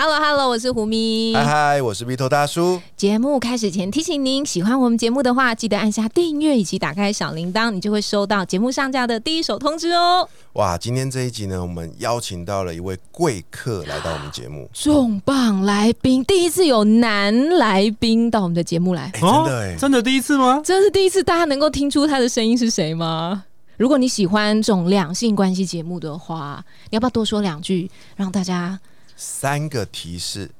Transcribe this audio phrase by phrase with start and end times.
[0.00, 1.34] Hello Hello，我是胡咪。
[1.34, 2.80] 嗨嗨，我是鼻头大叔。
[2.96, 10.28] 节目开始前提醒您，喜欢我们节目的话，记得按下订阅以及打开小铃铛，你就会收到节目上架的第一手通知哦。
[10.52, 20.62] 哇，今天这一集呢，我们邀请到了一位贵客来到我们节目，重磅来宾，第一次有男来宾到我们的节目来，哎、真的哎、真的第一次吗？
[20.64, 23.46] 这是第一次，大家能够听出他的声音是谁吗？
[23.76, 28.78] 如果你喜欢这种两性关系节目的话，你要不要多说两句，让大家
[29.20, 30.52] 三个提示。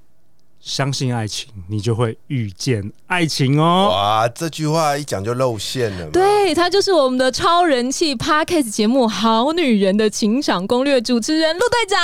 [0.61, 3.89] 相信爱情，你就会遇见爱情哦。
[3.91, 6.11] 哇，这句话一讲就露馅了嘛。
[6.12, 11.98] 对他就是我们的超人气 podcast 节目《好女人的情场攻略》主持人陆队长，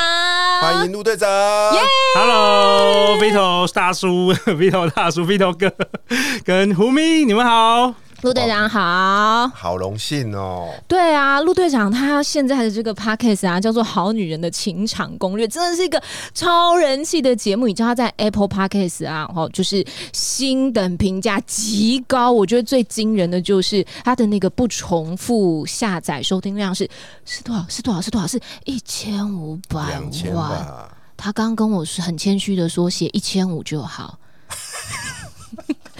[0.62, 1.28] 欢迎陆队长。
[2.14, 5.70] Hello，Vito 大叔，Vito 大叔，Vito 哥
[6.44, 7.92] 跟胡咪，你们好。
[8.24, 9.46] 陆队长好。
[9.54, 10.70] 好荣幸哦！
[10.88, 17.66] 对啊，陆队长他现在的这个 podcast 啊，叫做《好女人的情场攻略》，真的是一个超人气的节目。
[17.66, 22.32] 你知道他在 Apple Podcast 啊，哦，就是星等评价极高。
[22.32, 26.88] 我觉得最惊人的就是他的那个不重复下载收听量是
[27.26, 27.66] 是多少？
[27.68, 28.00] 是多少？
[28.00, 28.26] 是多少？
[28.26, 30.00] 是一千五百
[30.32, 30.66] 万。
[31.14, 34.18] 他刚刚跟我是很谦虚的说，写一千五就好。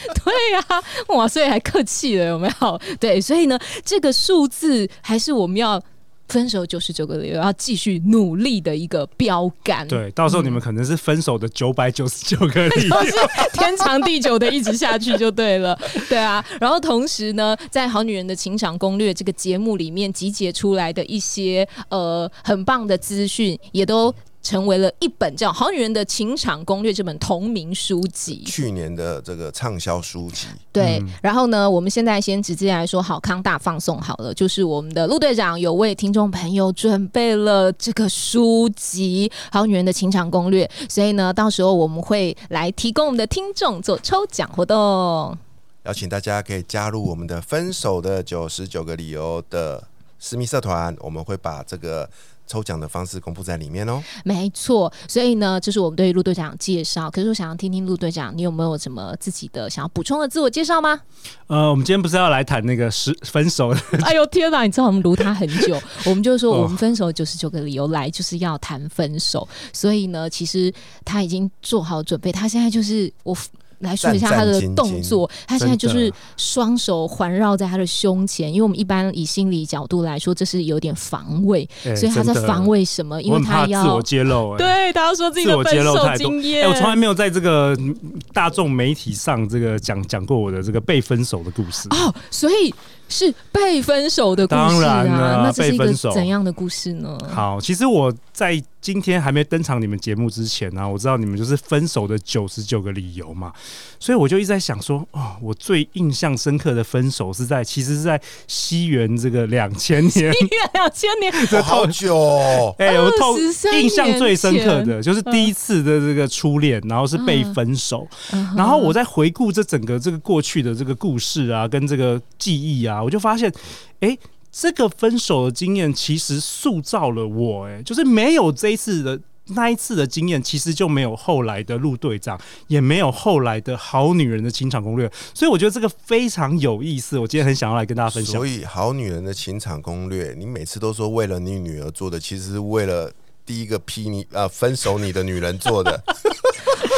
[0.24, 2.80] 对呀、哇，所以还客气了，有没有？
[3.00, 5.83] 对，所以呢，这个数字还是我们要
[6.28, 9.86] 分手九十九个理由，要继续努力的一个标杆。
[9.86, 13.05] 对，到时候你们可能是分手的九百九十九个理由都。
[13.05, 13.12] 是
[13.52, 16.44] 天长地久的一直下去就对了，对啊。
[16.60, 24.12] 然后同时呢，在《好女人的情场攻略》这个节目里面集结出来的一些呃很棒的资讯，也都
[24.44, 28.44] 成为了一本叫《好女人的情场攻略》这本同名书籍。
[28.44, 45.37] 去年的这个畅销书籍，对，嗯然后呢，我们现在先直接来说好康大放送好了，就是我们的陆队长有为听众朋友准备了这个书籍《好女人的情场攻略》，所以呢，到时候我们会来提供我们的听众做抽奖活动。
[45.84, 49.83] 邀请大家可以加入我们的“分手的九十九个理由”的
[50.19, 52.09] 私密社团，我们会把这个
[52.47, 54.03] 抽奖的方式公布在里面哦。
[54.25, 57.10] 没错，所以呢，这是我们对陆队长介绍。
[57.10, 61.00] 可是我想要听听陆队长，你有没有什么自己的想要补充的自我介绍吗？
[61.47, 63.75] 呃，我们今天不是要来谈那个十分手？
[64.04, 64.62] 哎呦天哪！
[64.62, 70.72] 你知道我们撸他很久，我们就说我们分手九十九个理由来就是要谈分手，所以呢，其实
[71.04, 73.37] 他已经做好准备，他现在就是我。
[73.80, 83.20] 来说一下他的动作，他现在就是双手环绕在他的胸前，因为我们一般以心理角度来说，这是有点防卫，哎所以他在防卫什么？
[83.22, 84.58] 因为他要自我揭露、欸。
[84.64, 86.66] 对他要说自己的自我揭分手经验。
[86.66, 87.94] 哎、我从来没有在这个嗯
[88.32, 91.88] 大众媒体上这个讲讲过我的这个被分手的故事。
[91.91, 92.74] 哦，所以
[93.09, 96.12] 是被分手的故当事然了啊，那这是一个被分手。
[96.12, 97.19] 怎样的故事呢？
[97.32, 103.53] 好，其实我在今天还没登场你们节目之前呢、啊我知道你们就是分手的九十九个理由嘛，
[103.98, 110.32] 所以我就一直在想说，哦，我最印象深刻的分手是在其实是在西元这个两千年，西元
[110.75, 113.36] 两千年，这、 好久、哦，哎、我透
[113.72, 123.53] 印象最深刻的就是第一次的这个初恋，然后是被分手，嗯然后我在回顾这整个这个过去的这个故事啊，跟这个记忆啊，我就发现，
[124.00, 124.16] 哎、
[124.50, 129.21] 这个分手的经验其实塑造了我、哎，就是没有这一次的。
[129.49, 137.19] 那一次的经验，其实就没有后来的陆队长，也没有后来的好女人的情场攻略，所以我觉得这个非常有意思。
[137.19, 138.47] 我今天很想要来跟大家分享所。
[138.47, 143.12] 以好女人的情场攻略，你每次都说为了你女儿做的，其实是为了
[143.44, 146.03] 第一个劈你呃分手你的女人做的。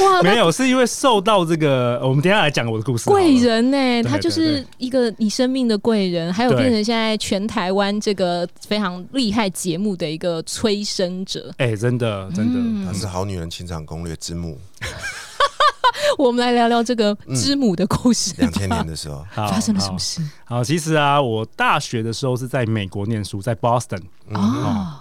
[0.06, 3.11] 哇，没有，是因为受到这个，我们等一下来讲我的故事。
[3.11, 11.53] 贵人呢、他就是一个你生命的贵人，还有对变成现在全台湾这个非常厉害节目的一个催生者。
[11.58, 14.58] 哎、真的，真的，嗯她是好女人情场攻略之母，
[16.19, 18.37] 我们来聊聊这个之母的故事吧。
[18.41, 20.20] 两千年的时候， 好发生了什好么事？
[20.44, 24.03] 好，其实啊，我大学的时候是在美国念书，在 Boston。
[24.29, 25.00] 哦，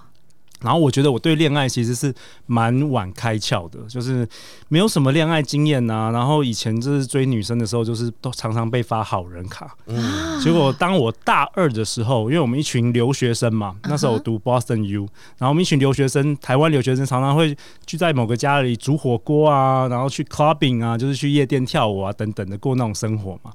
[0.66, 2.14] 然后我觉得我对恋爱其实是
[2.48, 4.28] 蛮晚开窍的，就是
[4.68, 9.76] 没有什么恋爱经验呐、然后以前就是追女生的时候，就是都常常被发好人卡。
[9.86, 15.08] 嗯，结果当我大二的时候，因为我们一群留学生嘛， 那时候我读 Boston U，
[15.38, 23.52] 然后我们一群留学生，台湾留学生常常会聚在某个家里煮火锅啊，然后去 clubbing 啊，就是去夜店跳舞啊等等的过那种生活嘛。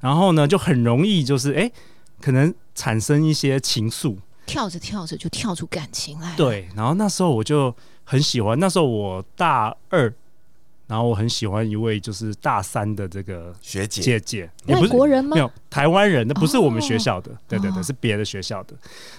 [0.00, 1.72] 然后呢，就很容易就是哎、诶
[2.20, 4.16] 可能产生一些情愫。
[4.46, 7.74] 跳着跳着就跳出感情来。，对，然后那时候我就
[8.04, 10.12] 很喜欢，那时候我大二，
[10.86, 15.40] 然后我很喜欢一位就是大三的这个学姐，姐姐，也不外是国人吗没？
[15.40, 18.74] 有台湾人，那不是我们学哦校的，对对对，哦是别的学校的。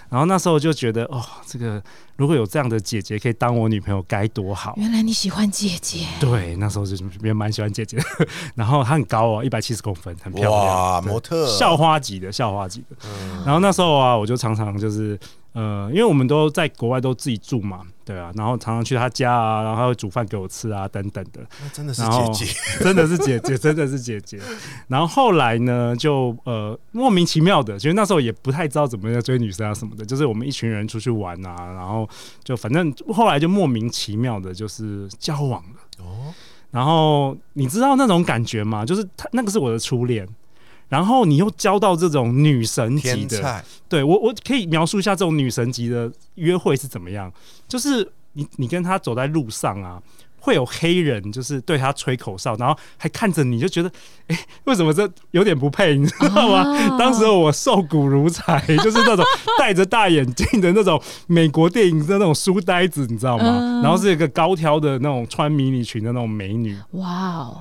[0.10, 1.82] 然后那时候就觉得，哦，这个
[2.18, 4.76] 如果有这样的姐姐可以当我女朋友，该多好。
[4.78, 8.04] 原来你喜欢姐姐，对，那时候就也蛮喜欢姐姐的。
[8.56, 12.96] 然后她很高哦，一百七十公分，很漂，亮，对模特，校花级的，校花级的。
[13.06, 15.20] 嗯然后那时候啊，我就常常就是
[15.56, 21.40] 呃，因为我们都在国外都自己住嘛，对啊，然后常常去他家啊，然后她会煮饭给我吃啊，等等的。
[21.63, 22.54] 那真的是姐姐，
[22.84, 24.38] 真的是姐姐，真的是姐姐。
[24.90, 32.06] 然后后来呢，就呃莫名其妙的，其实那时候也不太知道怎么样追女生啊什么的，就是我们一群人出去玩啊，然后
[32.44, 36.04] 就反正后来就莫名其妙的，就是交往了。
[36.04, 36.34] 哦，
[36.72, 38.86] 然后你知道那种感觉吗？
[38.86, 40.28] 就是他那个是我的初恋。
[40.96, 47.30] 然后你又交到这种女神级的，对我我可以描述一下这种女神级的约会是怎么样，
[47.68, 50.02] 就是你你跟她走在路上啊，
[50.40, 53.92] 会有黑人就是对她吹口哨，然后还看着你就觉得，
[54.28, 56.64] 哎、为什么这有点不配，你知道吗？
[56.64, 59.26] 哦 当时候我瘦骨如柴，就是那种
[59.60, 60.98] 戴着大眼镜的那种
[61.28, 63.44] 美国电影的那种书呆子，你知道吗？
[63.60, 63.82] 嗯。
[63.82, 67.10] 然后是一个高挑的那种穿迷你裙的那种美女，哇
[67.40, 67.58] 哦，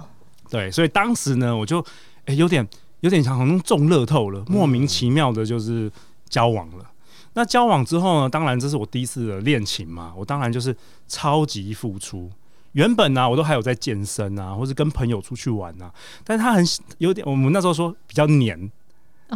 [0.49, 1.85] 对，所以当时呢，我就
[2.27, 2.67] 哎、有点
[3.05, 5.93] 有点像好像中乐透了，莫名其妙的就是
[6.31, 6.91] 交往了。
[7.35, 10.75] 那交往之后呢，当然这是我第一次的恋情嘛，我当然就是
[11.07, 12.31] 超级付出。
[12.73, 15.93] 原本呢、我都还有在健身啊，或是跟朋友出去玩啊，
[16.25, 16.65] 但是他很
[16.97, 18.71] 有点，我们那时候说比较黏，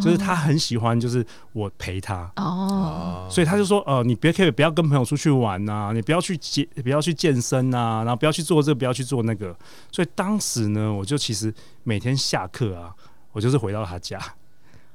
[0.01, 1.23] 就是他很喜欢，就是
[1.53, 9.55] 我陪他，哦，所以他就说，呃，你别可以不要跟朋友出去玩呐、你不要去健，不要去健身呐、然后不要去做这个，不要去做那个。
[9.91, 12.91] 所以当时呢，我就其实每天下课啊，
[13.31, 14.19] 我就是回到他家，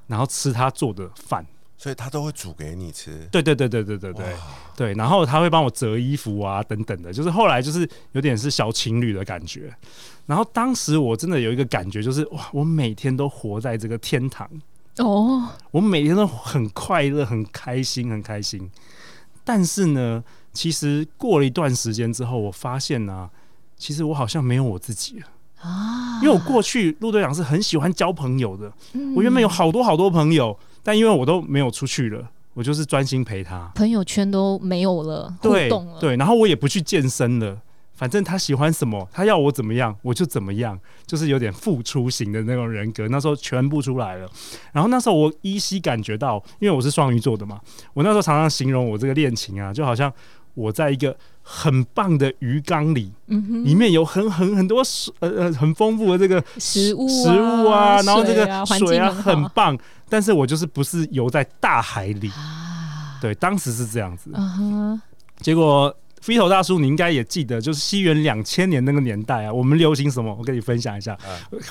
[0.06, 1.46] 然后吃他做的饭。
[1.76, 4.36] 所以他都会煮给你吃，对对对对对对对
[4.76, 9.74] 对，然后他会帮我折衣服啊，等等的，就是后来就是有点是小情侣的感觉。
[10.24, 14.48] 然后当时我真的有一个感觉，就是哇，我每天都活在这个天堂。
[14.98, 18.70] 哦，我每天都很快乐、很开心、很开心。
[19.42, 23.28] 但是呢，其实过了一段时间之后，我发现呢、
[23.76, 25.26] 其实我好像没有我自己了。
[25.64, 33.72] 啊，因为我过去陆队长是很喜欢交朋友的，嗯我原本有好多好多朋友，但因为我都没有出去了，我就是专心陪他。
[33.74, 37.58] 朋友圈都没有了，互对动了，对，然后我也不去健身了。
[37.96, 40.76] 反正他喜欢什么，他要我怎么样，我就怎么样，
[41.06, 43.06] 就是有点付出型的那种人格。
[43.06, 44.28] 那时候全部出来了，
[44.72, 47.60] 然后那时候我依稀感觉到，因为我是双鱼座的嘛，
[47.92, 50.12] 我那时候常常形容我这个恋情啊，就好像
[50.54, 59.78] 我在一个很棒的鱼缸里，嗯，里面有很很很多水呃呃很丰富的这个食物食物啊，然后这个水啊水啊很很棒，
[60.08, 65.00] 但是我就是不是游在大海里，啊，对，当时是这样子，嗯，
[65.40, 65.94] 结果。
[66.24, 70.34] 飞头大叔，你应该也记得，就是西元两千年那个年代啊，我们流行什么？
[70.38, 71.14] 我跟你分享一下，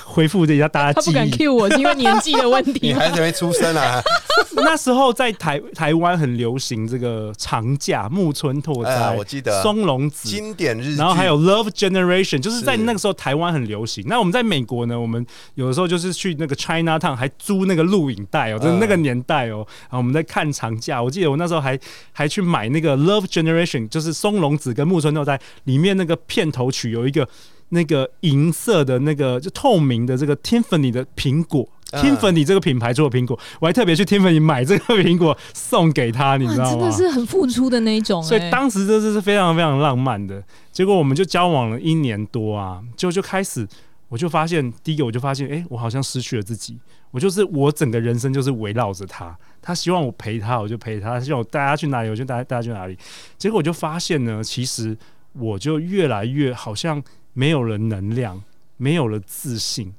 [0.04, 1.30] 回复一下大家记他不敢忆。
[1.32, 3.12] cue 我，是因为年纪的问题 你还？
[3.12, 4.00] 是没出生啊？
[4.64, 14.04] 那时候在台台湾很流行这个长假木村拓哎，哉、我记得松隆子，经典日剧，然后还有 Love Generation，就是在那个时候台湾很流行。
[14.06, 15.26] 那我们在美国呢，我们
[15.56, 19.66] 有的时候就是去那个 China Town 还租那个录影带哦，就是那个年代哦。
[19.82, 21.76] 然后我们在看长假，我记得我那时候还
[22.12, 27.26] 还去买那个 Love Generation，就是松隆子跟木村拓哉里面那个片头曲有一个
[27.70, 31.68] 那个银色的那个就透明的这个 Tiffany 的苹果。
[31.92, 36.70] 嗯 Tiffany 这个品牌做的苹果，我还特别去 Tiffany 买这个苹果送给他，你知道，吗？
[36.70, 40.42] 真的是很付出的那一种、所以哎当时这是非常非常浪漫的。
[40.72, 43.64] 结果我们就交往了一年多啊，就就开始，
[44.14, 46.78] 我就发现，第一个我就发现，哎、我好像失去了自己。
[47.10, 52.96] 我就是我整个人生就是围绕着他，他希望我陪他，我就陪他；他希望我带他去哪里，我就带带他去哪里。
[53.36, 54.96] 结果我就发现呢，其实
[55.32, 57.02] 我就越来越好像
[57.32, 58.40] 没有了能量，
[58.76, 59.92] 没有了自信。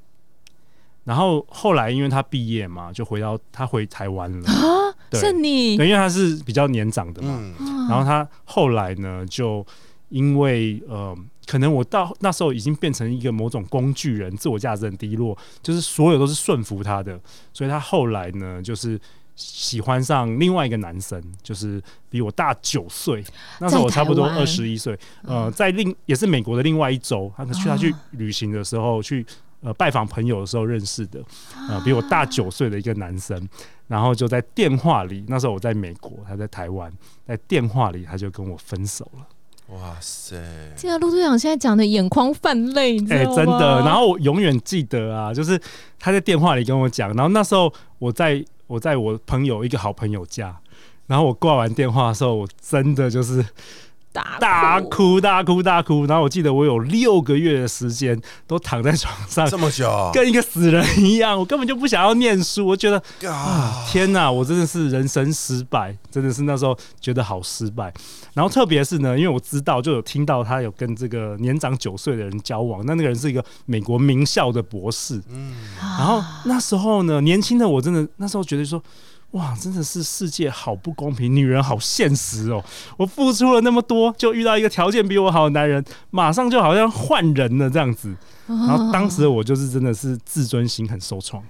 [1.03, 4.47] 然后后来因为他毕业嘛，就回到他回台湾了。
[4.47, 9.65] 啊，对是你，对，因为他是比较年长的嘛，嗯，然后他后来呢，就
[10.07, 11.13] 因为呃，
[11.45, 17.19] 可能我到那时候已经变成一个某种工具人，自我价值很低落，就是所有都是顺服他的，
[17.53, 18.99] 所以他后来呢，就是
[19.35, 23.23] 喜欢上另外一个男生，就是比我大九岁，
[23.59, 29.25] 那时候我差不多二十一岁，呃，在另也是美国的另外一周，他去他去旅行的时候去。
[29.61, 31.19] 呃，拜访朋友的时候认识的，
[31.67, 33.49] 呃，比我大九岁的一个男生，
[33.87, 36.91] 然后就在电话里，那时候我在美国，他在台湾，
[37.25, 39.25] 在电话里他就跟我分手了。
[39.69, 40.35] 哇塞！
[40.75, 43.35] 记得陆队长现在讲的眼眶泛泪，你知哎、道吗？
[43.35, 43.79] 真的。
[43.79, 45.59] 然后我永远记得啊，就是
[45.99, 50.55] 他在电话里跟我讲，然后那时候我在我在我朋友一个好朋友家，
[51.07, 53.43] 然后我挂完电话的时候，我真的就是
[54.15, 56.05] 大大哭大哭大哭。
[56.05, 62.65] 然后我记得我有六个月的时间都躺在床上，这么久，跟一个死人一样，我根本就不想要念书。
[62.65, 62.97] 我觉得
[63.29, 67.93] 啊，天哪，我真的是人生失败，真的是那时候觉得好失败。
[68.33, 75.21] 然后特别是呢，因为我知道就有听到他有跟这个年长九岁的人交往，那那个人是一个美国名校的博士。
[75.29, 78.81] 嗯，然后那时候呢，年轻的我真的那时候觉得说。
[79.31, 82.63] 哇，真的是世界好不公平，女人好现实哦！
[82.97, 88.15] 我付出了那么多，就遇到一个条件比我好的男人，马上就好像换人了这样子。
[88.47, 91.43] 然后当时我就是真的是自尊心很受创。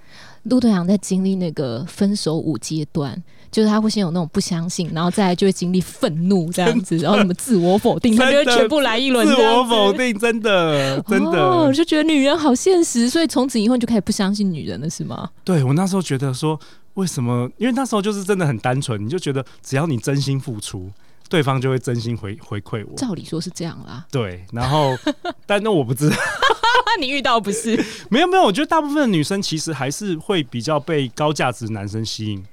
[0.44, 11.38] 陆队长在经历那个分手五阶段，就是他会先有那种不相信，然后再来就会经历愤怒这样子， 然后什么自我否定，他就会全部来一轮自我否定，真的真的。
[11.38, 15.28] 哦，就觉得女人好现实，所以从此以后你就开始不相信女人了，是吗？
[15.44, 16.58] 对我那时候觉得说，
[16.96, 17.50] 为什么？
[17.56, 20.90] 因为那时候就是真的很单纯，你就觉得只要你真心付出，
[21.28, 22.96] 对方就会真心回回馈我。
[22.96, 24.96] 照理说是这样啦，对，然后
[25.46, 26.16] 但那我不知道，
[27.00, 27.76] 你遇到不是？
[28.10, 32.44] 没有没有，我觉得大部分的女生其实还是会比较被高价值男生吸引。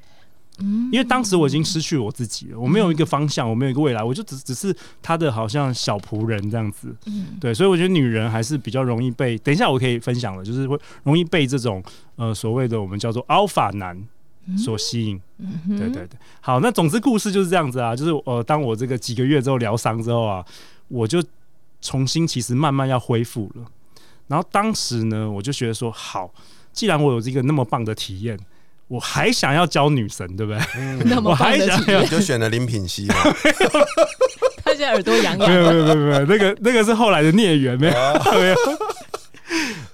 [0.60, 6.96] 嗯因为当时我已经失去我自己了，我没有一个方向，我没有一个未来，我就只只是他的好像小仆人这样子。
[7.08, 11.82] 嗯对，所以我觉得女人还是比较容易被，等一下我可以分享的，就是会容易被这种
[12.18, 14.00] 呃所谓的我们叫做 alpha 男
[14.58, 15.20] 所吸引。
[15.40, 20.46] 嗯对对对，好，那总之故事就是这样子啊，就是呃，当我这个几个月之后疗伤之后啊，
[20.88, 21.22] 我就
[21.82, 23.66] 重新其实慢慢要恢复了。
[24.28, 26.34] 然后当时呢，我就觉得说，好，
[26.72, 28.40] 既然我有这个那么棒的体验，
[28.88, 30.62] 我还想要教女神，对不对？
[30.78, 33.16] 嗯 我还想要你，就选了林品熙嘛，
[34.64, 37.94] 他现在耳朵痒没痒有没有没有没有，那个那个是后来的孽缘，没有
[38.40, 38.56] 没有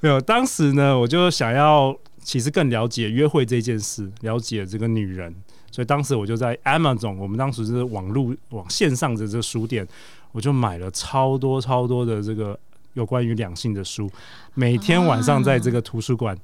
[0.02, 0.22] 没有。
[0.22, 1.96] 当时呢，我就想要
[2.30, 5.34] 其实更了解约会这件事，了解这个女人，
[5.72, 9.88] 所以当时我就在 Amazon，我们当时是网络网线上的这个书店，
[10.32, 12.60] 我就买了超多超多的这个
[12.94, 14.08] 有关于两性的书，
[14.54, 16.38] 每天晚上在这个图书馆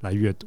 [0.00, 0.46] 来阅读。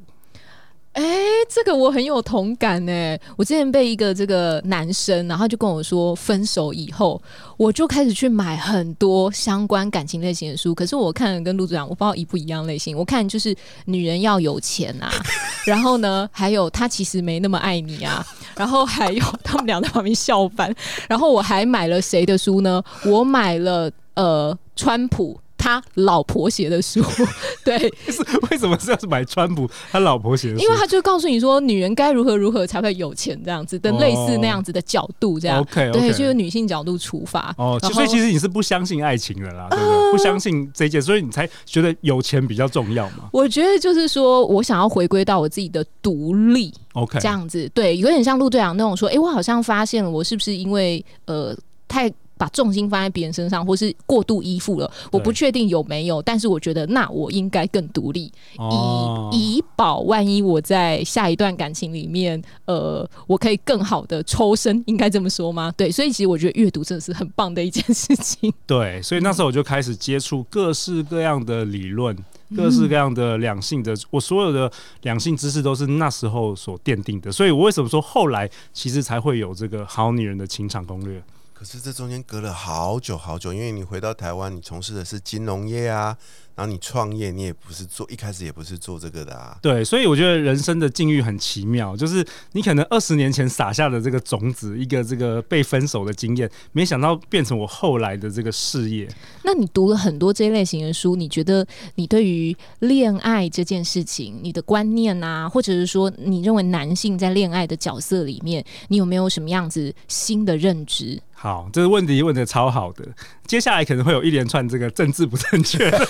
[1.00, 1.06] 哎、
[1.48, 3.18] 这个我很有同感哎！
[3.38, 7.22] 我之前被一个这个男生，然后就跟我说，分手以后，
[7.56, 10.76] 我就开始去买很多相关感情类型的书。
[10.76, 12.98] 可是我看的跟陆组长，我不知道一不一样类型。
[12.98, 15.10] 我看就是女人要有钱啊，
[15.66, 18.22] 然后呢，还有他其实没那么爱你啊，
[18.58, 20.76] 然后还有他们俩在旁边笑翻。
[21.08, 22.84] 然后我还买了谁的书呢？
[23.06, 25.40] 我买了呃川普。
[25.70, 27.04] 他老婆写的书，
[27.64, 30.64] 对，是 为什么是要买川普他老婆写的书？
[30.64, 35.60] 因为他就告诉你说，女人该如何如何才会有钱这样子的，类似那样子的角度，这样。
[35.60, 37.54] OK 对就是女性角度出发。
[37.58, 40.12] 哦，所以其实你是不相信爱情的啦，对不对？
[40.12, 43.30] 不相信这一件，所以你才觉得有钱比较重要嘛。
[43.32, 51.56] 我觉得就是说我想要回归到我自己的独立 OK，这样子，对，有点像陆队长那种说，哎、我好像发现了，我是不是因为呃
[51.88, 52.12] 太。
[52.40, 65.70] 把重心放在别人身上，或是过度依附了，我不确定有没有，但是我觉得那我应该更独立，哦以以保万一我在下一段感情里面，呃，我可以更好的抽身，应该这么说吗？
[65.76, 68.54] 对，所以其实我觉得阅读真的是很棒的一件事情。
[68.66, 72.16] 对，所以那时候我就开始接触各式各样的理论，
[72.50, 77.30] 嗯各式各样的两性的，我所有的两性知识都是那时候所奠定的。
[77.32, 81.22] 所以我为什么说后来其实才会有这个好女人的情场攻略？
[81.60, 86.16] 可是这中间隔了好久好久，因为你回到台湾，你从事的是金融业啊，
[86.56, 89.60] 然后你创业，你也不是做一开始也不是做这个的啊。
[89.62, 99.06] 对，所以我觉得人生的境遇很奇妙，就是你可能二十年前撒下的这个种子，一个这个被分手的经验，没想到变成我后来的这个事业。
[99.44, 111.22] 那你读了很多这一类型的书，你觉得你对于恋爱这件事情，你的观念啊，或者是说你认为男性在恋爱的角色里面，你有没有什么样子新的认知？
[111.42, 113.06] 好，这个问题问的超好的。
[113.48, 116.08] 接下来可能会有一连串这个政治不正确的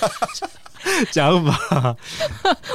[1.12, 1.96] 讲法，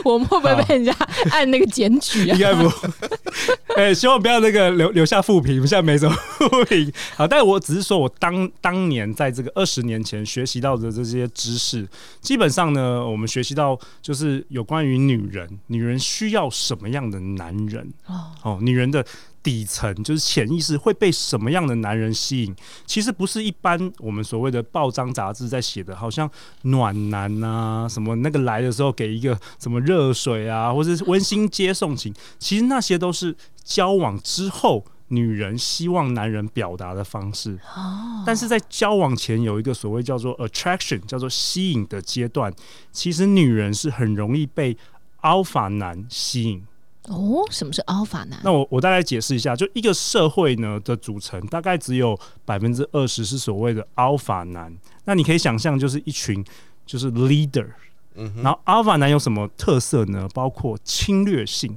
[0.04, 0.94] 我们会不会被人家
[1.32, 2.38] 按那个检举啊应？
[2.38, 2.88] 该不会。
[3.74, 6.92] 哎、希望不要那个留留下负评，现在没什么负评。
[7.16, 11.84] 好，但我只是说我当当年在这个二十年前学习到的这些知识，
[12.20, 19.04] 基本上呢，我们学习到就是有关于女人，女人需要什么样的男人哦，哦，女人的。
[19.44, 22.56] 底层就是潜意识会被什么样的男人吸引？
[22.86, 26.28] 其实不是一般我们所谓的报章杂志在写的，好像
[26.62, 37.58] 暖男啊，什么那个来的时候给一个什么热水啊，或者是温馨接送情，其实那些都是交往之后女人希望男人表达的方式。
[37.76, 42.50] 哦，但是在交往前有一个所谓叫做 attraction，叫做吸引的阶段，
[42.90, 44.74] 其实女人是很容易被
[45.20, 46.64] alpha 男吸引。
[47.08, 48.40] 哦，什么是 alpha 男？
[48.42, 54.74] 那我我大概解释一下，就一个社会呢的组成，大概只有百分之二十是所谓的 alpha 男。
[55.04, 56.42] 那你可以想象，就是一群
[56.86, 57.68] 就是 leader。
[58.14, 60.26] 嗯，然后 alpha 男有什么特色呢？
[60.32, 61.76] 包括侵略性、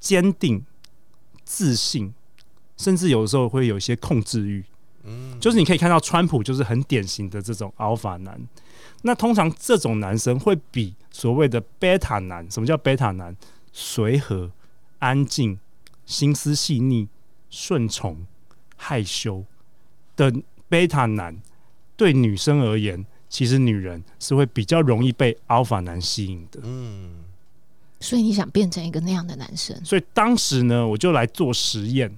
[0.00, 0.64] 坚定、
[1.44, 2.14] 自信，
[2.76, 4.64] 甚至有的时候会有一些控制欲。
[5.02, 8.40] 嗯，就是你可以看到川普就是很典型的这种 alpha 男。
[9.02, 13.36] 那通常这种男生会比所谓的 beta 男，什么叫 beta 男？
[13.76, 14.52] 随和、
[15.00, 15.58] 安静、
[16.06, 17.08] 心思细腻、
[17.50, 18.24] 顺从、
[18.76, 19.44] 害羞
[20.16, 20.32] 的
[20.70, 21.36] beta 男，
[21.96, 26.60] 对女生而言，其实女人是会比较容易被 alpha 男吸引的。
[26.62, 27.24] 嗯，
[27.98, 29.76] 所以你想变成一个那样的男生？
[29.84, 32.16] 所以当时呢，我就来做实验，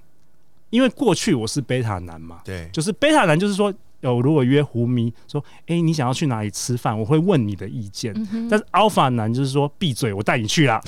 [0.68, 8.12] 因为过去我是贝塔男嘛，对，就是贝塔男，就是说，有如果约胡迷说，哎、你想要去哪里吃饭，我会问你的意见。
[8.30, 10.82] 嗯，但是 alpha 男就是说，闭嘴，我带你去啦，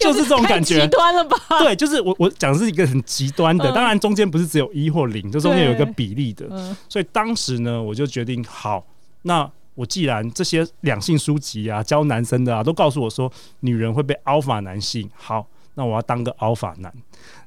[0.00, 0.88] 就是这种感觉极。
[0.88, 1.36] 端了吧？
[1.60, 6.46] 对，就是我我讲的是一个很极端的，嗯当然中间不是只有一或零，这中间有一个比例的。
[6.50, 8.84] 嗯，所以当时呢，我就决定，好，
[9.22, 16.92] 那我既然这些两性书籍啊，教男生的啊，都告诉我说女人会被 alpha 男性，好，那我要当个 alpha 男，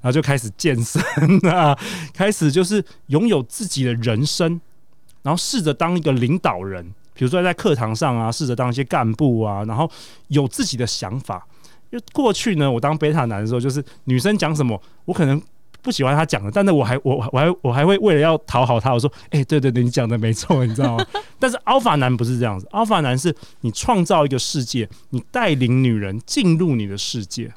[0.02, 1.02] 然后就开始健身
[1.50, 1.78] 啊，
[2.14, 4.60] 开始就是拥有自己的人生，
[5.22, 9.90] 然后试着当一个领导人，比如说在课堂上啊，试着当一些干部啊，然后
[10.28, 11.48] 有自己的想法。
[11.90, 15.42] 因为过去呢，我当贝塔男的时候，就是女生讲什么，我可能
[15.82, 21.06] 不喜欢她讲的，但是我还我我还我还会为了要讨好她，我说，哎、对对对，你讲的没错，你知道吗？
[21.40, 27.52] 但是 alpha 男不是这样子，alpha 男是你创造一个世界，你带领女人进入你的世界。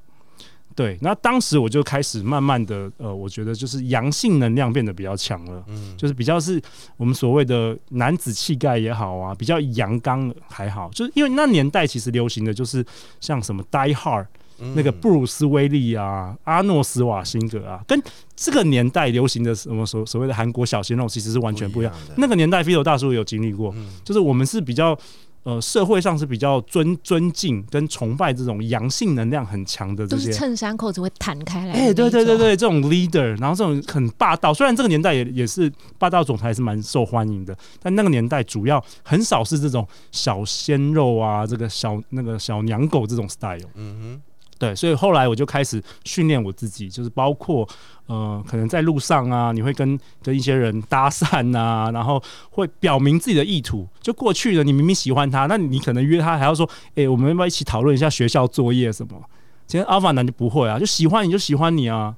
[0.81, 6.59] 对，那当时我就开始慢慢的，呃，我觉得就是阳性能量变得比较强了，嗯，就是比较是
[6.97, 12.83] 我们所谓的男子气概也好啊，比较阳刚还好，就是因为那年代其实流行的就是
[13.21, 14.27] 像什么 Die Hard
[14.59, 18.03] 嗯那个布鲁斯威利啊、阿诺斯瓦辛格啊，跟
[18.35, 21.93] 这个年代流行的什么所所谓的韩国小鲜肉其实是完全不一样。
[22.09, 22.15] 的。
[22.17, 24.99] 那个年代 f i 大叔有经历过，嗯就是我们是比较
[25.43, 31.73] 呃社会上是比较尊尊敬跟崇拜这种阳性能量很强的这些都是衬衫扣子会弹开来。
[31.73, 43.69] 哎、对对对，对，这种 leader，然后这种很霸道，虽然这个年代也也是霸道总裁是蛮受欢迎的，但那个年代主要很少是这种小鲜肉啊，这个小那个小娘狗这种 style。
[43.75, 44.21] 嗯
[44.61, 47.67] 对，所以后来我就开始训练我自己，就是包括
[48.09, 53.89] 呃，可能在路上啊，你会跟跟一些人搭讪啊，然后会表明自己的意图。
[54.03, 59.19] 就过去的你明明喜欢他，那你可能约他还要说，哎、我们要不要一起讨论一下学校作业什么？
[59.67, 62.15] 其实 alpha 男就不会啊，就喜欢你就喜欢你啊，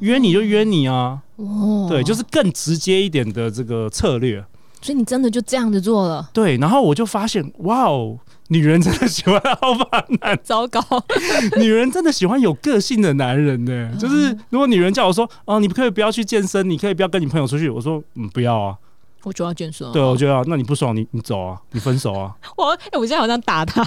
[0.00, 4.44] 约你就约你啊，哦，对，就是更直接一点的这个策略。
[4.82, 10.38] 所以你真的就这样子做了，对，然后我就发现，哇哦，女人真的喜欢 alpha 男。
[10.42, 10.80] 糟糕，
[11.58, 18.76] 女人真的喜欢有个性的男人呢、就是如果女人叫我说，哦，你可以不要去健身，你可以不要跟你朋友出去，我说，嗯，不要啊，
[19.24, 19.90] 我就要健身。
[19.92, 23.84] 对，我就要，那你不爽，你你走啊，你分手啊， 我哎、我现在好像打他，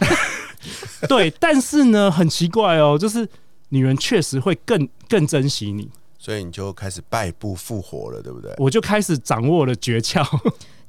[1.07, 3.27] 对，但是呢，很奇怪哦，就是
[3.69, 8.53] 女人确实会更更珍惜你，所以你就开始败部复活了，对不对？
[8.57, 10.21] 我就开始掌握了诀窍，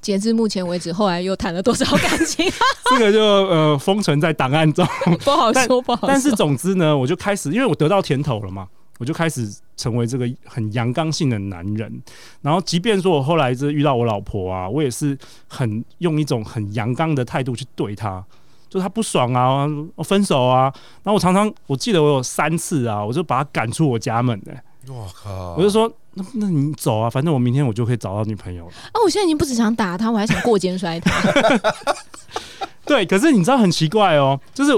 [0.00, 2.44] 截至目前为止，后来又谈了多少感情？
[2.90, 4.86] 这个就呃封存在档案中。
[5.24, 6.08] 不好说，不好说。
[6.08, 8.66] 但是总之呢，我就开始，因为我得到甜头了嘛，
[8.98, 12.02] 我就开始成为这个很阳刚性的男人。
[12.42, 15.16] 然后，即便说我后来这遇到我老婆啊，我也是
[15.48, 18.24] 很用一种很阳刚的态度去对她。
[18.68, 24.54] 就她不爽啊，我分手啊，然后我常常我记得我有三次啊，我就把她赶出我家门的、
[24.88, 25.54] 我靠！
[25.58, 28.72] 我就说那那你走啊，反正我明天我就可以找到女朋友了。
[28.92, 31.12] 啊，我现在已经不只想打他，我还想过肩摔他。
[32.84, 34.72] 对，可是你知道很奇怪哦，就是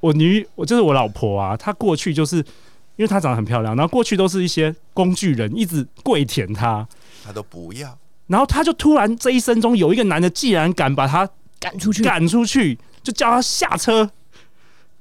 [0.00, 6.86] 我女，我就是我老婆啊，她过去就是因为她长得很漂亮，然后过去都是一些工具人一直跪舔她，
[7.24, 11.28] 她都不要，然后她就突然这一生中有一个男的，既然敢把她
[11.60, 14.10] 赶出去，赶出去，就叫她下车。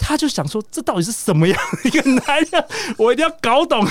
[0.04, 2.66] 他就想说，这到底是什么样的一个男人？
[2.98, 3.88] 我一定要搞懂。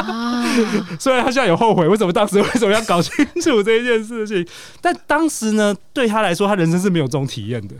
[0.00, 0.44] 啊，
[1.00, 4.46] 虽然他现在有后悔，为什么当时为什么要搞清楚这一件事情？
[4.80, 7.74] 但当时呢，对他来说，他人生是没有这种体验的。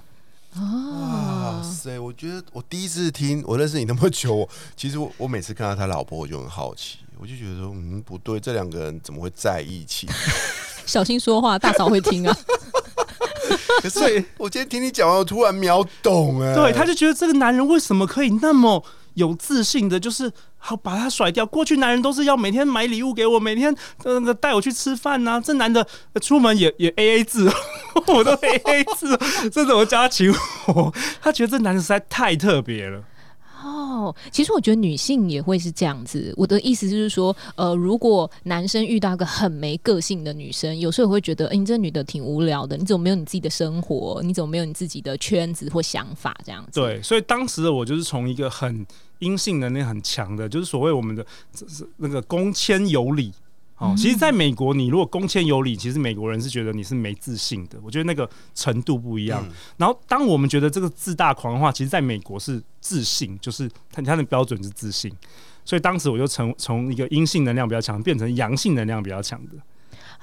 [0.57, 1.99] 哇哦，塞！
[1.99, 10.09] 我觉得我第一次听，我认识你那么久，我其实我我每次看到他老婆，我就很好奇，我就觉得说，嗯，不对，这两个人怎么会在一起？
[10.87, 12.35] 小心说话，大嫂会听啊。
[13.83, 18.83] 可是我今天听你讲完，我突然秒懂哎，对，他就觉得这个男人为什么可以那么
[19.17, 21.45] 有自信的，就是好把他甩掉。
[21.45, 23.75] 过去男人都是要每天买礼物给我，每天
[24.05, 25.87] 那个带我去吃饭呐、这男的
[26.21, 27.51] 出门也也 A A 制，
[28.09, 29.19] 我都 A A 制，
[29.51, 30.33] 这怎么叫他请
[30.69, 30.93] 我？
[31.21, 33.03] 他觉得这男的实在太特别了。
[33.67, 36.33] 哦，其实我觉得女性也会是这样子。
[36.37, 44.21] 我的意思就是说，呃，如果男生遇到一个很没个性的女生，有时候会觉得，哎、你这女的挺无聊的，你怎么没有你自己的生活？
[44.23, 46.37] 你怎么没有你自己的圈子或想法？
[46.45, 46.81] 这样子。
[46.81, 48.87] 对，所以当时的我就是从一个很
[49.19, 51.27] 阴性能力很强的，就是所谓我们的
[51.97, 53.33] 那个公谦有礼。
[53.79, 57.79] 哦，其实在美国，你如果恭谦有礼，其实美国人是觉得你是没自信的。
[57.83, 59.45] 我觉得那个程度不一样。
[59.47, 65.13] 嗯然后，当我们觉得这个自大狂的话，其实在美国是自信，就是他他的标准是自信。
[65.65, 69.57] 所以当时我就从从一个阴性能量比较强，变成阳性能量比较强的。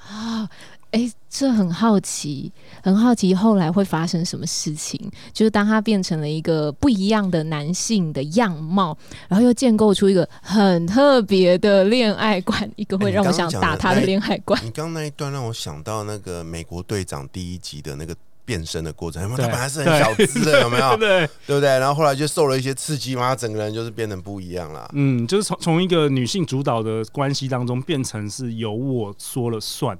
[0.08, 0.48] 啊，
[0.94, 2.52] 哎，这很好奇，
[2.82, 4.98] 很好奇后来会发生什么事情？
[5.32, 8.96] 就是当他变成了一个不一样的男性的样貌，
[9.28, 14.64] 然后又建构出一个很特别的恋爱观，一个会让我想打他的恋爱观。
[14.64, 19.40] 你刚刚那一段让我想到那个美国队长第一集的那个变身的过程，有没有？
[19.42, 20.94] 他本来是很小资的，有没有？
[20.98, 21.68] 对，对不对？
[21.78, 24.88] 然后后来就受了一些刺激嘛，他整个人就是变得不一样了。
[24.92, 29.98] 嗯，就是从从一个女性主导的关系当中，变成是由我说了算。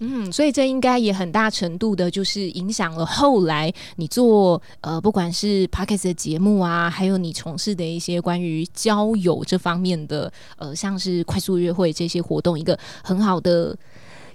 [0.00, 13.76] 嗯，所以这应该也很大程度的，就是影响了后来你做呃，不管是 p o d c a s t 的节目啊，还有你从事的一些关于交友这方面的呃，像是快速约会这些活动，一个很好的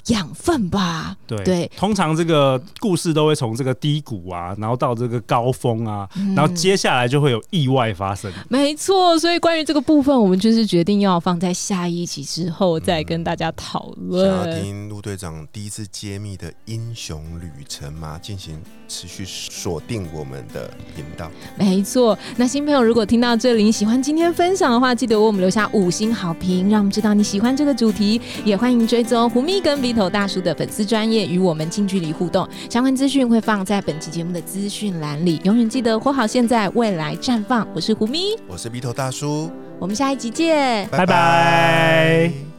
[0.08, 1.16] 养分吧。
[1.26, 8.32] 对对通常这个故事都会从这个低谷啊，然后到这个高峰啊，嗯然后接下来就会有意外发生。
[8.50, 14.60] 没错，所以关于这个部分，我们就是决定要放在下一集之后再跟大家讨论想要。
[14.60, 18.20] 听陆队长第一次揭秘的英雄旅程吗？
[18.22, 21.32] 进行持续锁定我们的频道。
[21.58, 28.22] 没错，那新朋友如果听到这里，你喜欢今天分享的话，记得为我们留下五星好评，让我们知道你喜欢这个主题。
[28.44, 32.50] 也欢迎追踪胡咪跟鼻头大叔的粉丝专业，与我们近距离互动。
[32.68, 35.40] 相关资讯会放在本期节目的资讯栏里。
[35.44, 37.68] 永远记得活好现在，未来绽放。
[37.76, 40.88] 我是胡咪，我是鼻头大叔，我们下一集见。
[40.90, 42.53] 拜拜